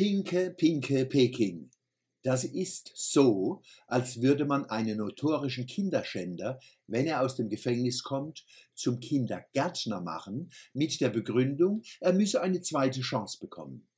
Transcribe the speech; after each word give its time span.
Pinke, 0.00 0.54
Pinke, 0.56 1.04
Peking. 1.04 1.70
Das 2.22 2.44
ist 2.44 2.90
so, 2.94 3.60
als 3.86 4.22
würde 4.22 4.46
man 4.46 4.64
einen 4.64 4.96
notorischen 4.96 5.66
Kinderschänder, 5.66 6.58
wenn 6.86 7.06
er 7.06 7.20
aus 7.20 7.36
dem 7.36 7.50
Gefängnis 7.50 8.02
kommt, 8.02 8.46
zum 8.72 8.98
Kindergärtner 9.00 10.00
machen, 10.00 10.50
mit 10.72 10.98
der 11.02 11.10
Begründung, 11.10 11.82
er 12.00 12.14
müsse 12.14 12.40
eine 12.40 12.62
zweite 12.62 13.02
Chance 13.02 13.40
bekommen. 13.40 13.90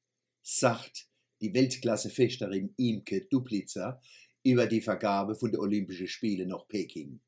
Sagt 0.43 1.07
die 1.41 1.55
Weltklasse-Fechterin 1.55 2.75
Imke 2.77 3.27
Duplitzer 3.27 4.03
über 4.43 4.67
die 4.67 4.81
Vergabe 4.81 5.37
von 5.37 5.53
den 5.53 5.61
Olympischen 5.61 6.09
Spielen 6.09 6.49
nach 6.49 6.67
Peking. 6.67 7.21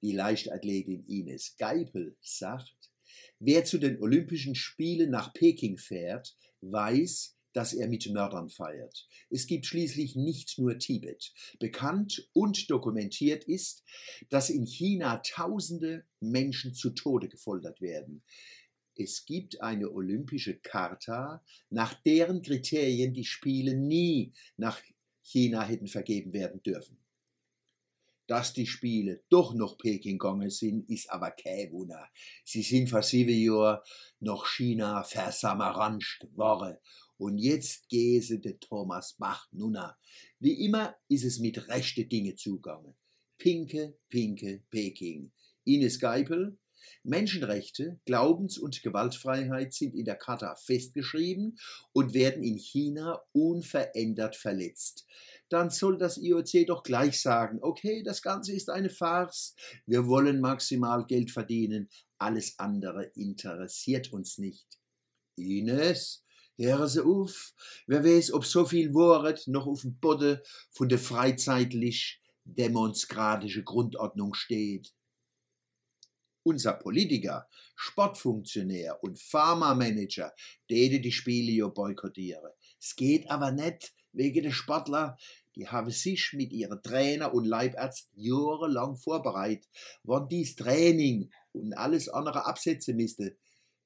Die 0.00 0.12
Leichtathletin 0.12 1.04
Ines 1.08 1.58
Geipel 1.58 2.16
sagt, 2.22 2.90
wer 3.38 3.66
zu 3.66 3.76
den 3.76 4.00
Olympischen 4.00 4.54
Spielen 4.54 5.10
nach 5.10 5.34
Peking 5.34 5.76
fährt, 5.76 6.34
weiß, 6.62 7.36
dass 7.52 7.72
er 7.72 7.88
mit 7.88 8.10
Mördern 8.10 8.48
feiert. 8.48 9.08
Es 9.30 9.46
gibt 9.46 9.66
schließlich 9.66 10.16
nicht 10.16 10.58
nur 10.58 10.78
Tibet. 10.78 11.32
Bekannt 11.58 12.28
und 12.32 12.70
dokumentiert 12.70 13.44
ist, 13.44 13.84
dass 14.30 14.50
in 14.50 14.66
China 14.66 15.18
tausende 15.18 16.04
Menschen 16.20 16.74
zu 16.74 16.90
Tode 16.90 17.28
gefoltert 17.28 17.80
werden. 17.80 18.22
Es 18.94 19.24
gibt 19.24 19.60
eine 19.62 19.90
olympische 19.90 20.58
Charta, 20.58 21.42
nach 21.70 21.94
deren 22.02 22.42
Kriterien 22.42 23.14
die 23.14 23.24
Spiele 23.24 23.74
nie 23.74 24.32
nach 24.56 24.80
China 25.22 25.62
hätten 25.62 25.86
vergeben 25.86 26.32
werden 26.32 26.62
dürfen. 26.62 26.98
Dass 28.26 28.52
die 28.52 28.66
Spiele 28.66 29.22
doch 29.30 29.52
noch 29.54 29.78
Peking 29.78 30.18
gegangen 30.18 30.50
sind, 30.50 30.88
ist 30.88 31.10
aber 31.10 31.32
kein 31.32 31.72
Wunder. 31.72 32.08
Sie 32.44 32.62
sind 32.62 32.88
vor 32.88 33.02
sieben 33.02 33.36
Jahren 33.36 33.80
nach 34.20 34.46
China 34.46 35.02
versamaranscht 35.02 36.26
worden 36.36 36.76
und 37.18 37.38
jetzt 37.38 37.88
gese 37.88 38.38
de 38.38 38.58
Thomas 38.58 39.14
Bach 39.18 39.48
nunna. 39.52 39.96
Wie 40.38 40.64
immer 40.64 40.96
ist 41.08 41.24
es 41.24 41.38
mit 41.38 41.68
rechte 41.68 42.04
Dinge 42.04 42.34
zugange. 42.34 42.94
Pinke, 43.38 43.96
Pinke, 44.08 44.62
Peking. 44.70 45.32
Ines 45.64 45.98
Geipel. 45.98 46.58
Menschenrechte, 47.04 48.00
Glaubens- 48.04 48.58
und 48.58 48.82
Gewaltfreiheit 48.82 49.72
sind 49.72 49.94
in 49.94 50.04
der 50.04 50.16
Charta 50.16 50.54
festgeschrieben 50.54 51.58
und 51.92 52.14
werden 52.14 52.42
in 52.42 52.56
China 52.56 53.22
unverändert 53.32 54.36
verletzt. 54.36 55.06
Dann 55.48 55.70
soll 55.70 55.98
das 55.98 56.18
IOC 56.18 56.66
doch 56.66 56.82
gleich 56.82 57.20
sagen, 57.20 57.58
okay, 57.60 58.02
das 58.02 58.22
Ganze 58.22 58.52
ist 58.52 58.70
eine 58.70 58.90
Farce, 58.90 59.54
wir 59.86 60.06
wollen 60.06 60.40
maximal 60.40 61.04
Geld 61.06 61.30
verdienen, 61.30 61.88
alles 62.18 62.58
andere 62.58 63.04
interessiert 63.14 64.12
uns 64.12 64.38
nicht. 64.38 64.66
Ines, 65.36 66.24
Hören 66.62 66.88
Sie 66.88 67.04
auf, 67.04 67.54
wer 67.88 68.04
weiß, 68.04 68.34
ob 68.34 68.44
so 68.44 68.64
viel 68.64 68.94
Wort 68.94 69.48
noch 69.48 69.66
auf 69.66 69.80
dem 69.80 69.98
Boden 69.98 70.38
von 70.70 70.88
der 70.88 71.00
freizeitlich 71.00 72.22
demonstratischen 72.44 73.64
Grundordnung 73.64 74.32
steht. 74.34 74.94
Unser 76.44 76.74
Politiker, 76.74 77.48
Sportfunktionär 77.74 79.02
und 79.02 79.18
Pharmamanager 79.18 80.32
täte 80.68 81.00
die 81.00 81.10
Spiele 81.10 81.50
ja 81.50 81.66
boykottieren. 81.66 82.52
Es 82.80 82.94
geht 82.94 83.28
aber 83.28 83.50
nicht 83.50 83.92
wegen 84.12 84.44
der 84.44 84.52
Sportler, 84.52 85.16
die 85.56 85.66
haben 85.66 85.90
sich 85.90 86.32
mit 86.32 86.52
ihren 86.52 86.80
Trainer 86.80 87.34
und 87.34 87.44
Leibärzten 87.44 88.22
jahrelang 88.22 88.94
vorbereitet, 88.94 89.68
wann 90.04 90.28
dies 90.28 90.54
Training 90.54 91.28
und 91.50 91.72
alles 91.72 92.08
andere 92.08 92.46
absetzen 92.46 92.94
müsste. 92.94 93.36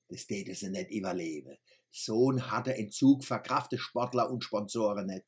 Das 0.08 0.26
täte 0.26 0.54
sie 0.54 0.70
nicht 0.70 0.90
überleben. 0.90 1.56
So 1.90 2.30
einen 2.30 2.50
harten 2.50 2.74
Entzug 2.74 3.24
verkraftet 3.24 3.80
Sportler 3.80 4.30
und 4.30 4.44
Sponsoren 4.44 5.06
nicht. 5.06 5.24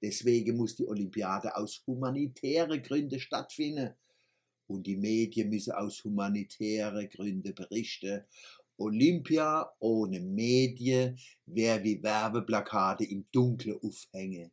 Deswegen 0.00 0.56
muss 0.56 0.76
die 0.76 0.86
Olympiade 0.86 1.56
aus 1.56 1.82
humanitären 1.86 2.82
Gründen 2.82 3.20
stattfinden. 3.20 3.94
Und 4.66 4.86
die 4.86 4.96
Medien 4.96 5.48
müssen 5.48 5.72
aus 5.72 6.02
humanitären 6.04 7.08
Gründen 7.08 7.54
berichten. 7.54 8.24
Olympia 8.76 9.70
ohne 9.78 10.20
Medien 10.20 11.18
wäre 11.46 11.84
wie 11.84 12.02
Werbeplakate 12.02 13.04
im 13.04 13.26
Dunkeln 13.30 13.78
aufhängen. 13.82 14.50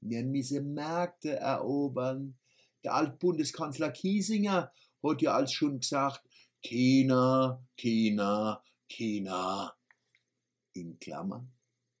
Wir 0.00 0.24
müssen 0.24 0.74
Märkte 0.74 1.36
erobern. 1.36 2.36
Der 2.82 2.94
Altbundeskanzler 2.94 3.90
Kiesinger 3.90 4.72
hat 5.02 5.22
ja 5.22 5.34
als 5.34 5.52
schon 5.52 5.80
gesagt, 5.80 6.22
China, 6.60 7.62
China, 7.76 8.62
China 8.88 9.74
in 10.72 10.98
Klammern, 10.98 11.52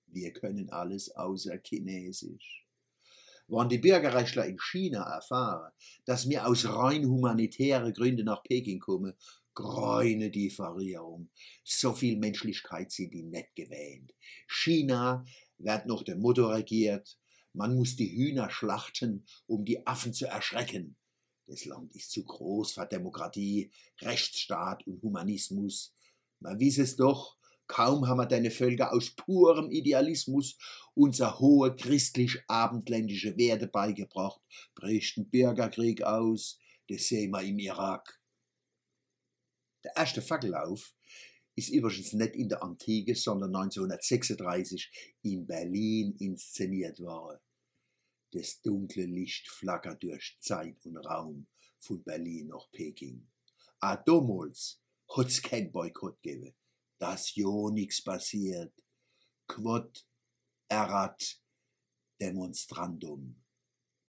wir 0.06 0.32
können 0.32 0.70
alles 0.70 1.14
außer 1.14 1.58
Chinesisch. 1.62 2.66
Wenn 3.46 3.68
die 3.68 3.78
Bürgerrechtler 3.78 4.46
in 4.46 4.58
China 4.58 5.02
erfahren, 5.02 5.72
dass 6.06 6.28
wir 6.28 6.46
aus 6.46 6.64
rein 6.66 7.04
humanitären 7.04 7.92
Gründen 7.92 8.24
nach 8.24 8.42
Peking 8.42 8.80
kommen, 8.80 9.14
gräune 9.54 10.30
die 10.30 10.50
Verrierung. 10.50 11.30
So 11.62 11.92
viel 11.92 12.16
Menschlichkeit 12.16 12.90
sind 12.90 13.12
die 13.12 13.22
nicht 13.22 13.54
gewähnt. 13.54 14.14
China 14.48 15.24
wird 15.58 15.86
noch 15.86 16.02
dem 16.02 16.20
Motto 16.20 16.46
regiert, 16.48 17.18
man 17.52 17.76
muss 17.76 17.94
die 17.94 18.10
Hühner 18.10 18.50
schlachten, 18.50 19.24
um 19.46 19.64
die 19.64 19.86
Affen 19.86 20.12
zu 20.12 20.26
erschrecken. 20.26 20.96
Das 21.46 21.64
Land 21.66 21.94
ist 21.94 22.10
zu 22.10 22.24
groß 22.24 22.72
für 22.72 22.86
Demokratie, 22.86 23.70
Rechtsstaat 24.00 24.86
und 24.86 25.02
Humanismus. 25.02 25.94
Man 26.44 26.60
wies 26.60 26.76
es 26.76 26.96
doch, 26.96 27.38
Kaum 27.66 28.06
haben 28.06 28.18
wir 28.18 28.26
deine 28.26 28.50
Völker 28.50 28.92
aus 28.92 29.16
purem 29.16 29.70
Idealismus 29.70 30.58
unser 30.92 31.38
hohe 31.38 31.74
christlich-abendländische 31.74 33.38
Werte 33.38 33.66
beigebracht, 33.66 34.42
bricht 34.74 35.16
ein 35.16 35.30
Bürgerkrieg 35.30 36.02
aus, 36.02 36.58
das 36.90 37.08
sehen 37.08 37.30
wir 37.30 37.40
im 37.40 37.58
Irak. 37.58 38.20
Der 39.84 39.96
erste 39.96 40.20
Fackellauf 40.20 40.94
ist 41.56 41.70
übrigens 41.70 42.12
nicht 42.12 42.36
in 42.36 42.50
der 42.50 42.62
Antike, 42.62 43.14
sondern 43.14 43.56
1936 43.56 45.16
in 45.22 45.46
Berlin 45.46 46.14
inszeniert 46.18 47.00
worden. 47.00 47.40
Das 48.32 48.60
dunkle 48.60 49.06
Licht 49.06 49.48
flackert 49.48 50.02
durch 50.02 50.36
Zeit 50.40 50.84
und 50.84 50.98
Raum 50.98 51.46
von 51.78 52.04
Berlin 52.04 52.48
nach 52.48 52.70
Peking. 52.70 53.26
A 53.80 53.96
damals 53.96 54.83
hat's 55.08 55.42
kein 55.42 55.70
Boykott 55.72 56.22
gegeben 56.22 56.54
dass 57.04 57.34
jo 57.34 57.70
nix 57.70 58.02
passiert. 58.02 58.72
Quod 59.46 60.06
erat 60.68 61.20
demonstrandum. 62.20 63.43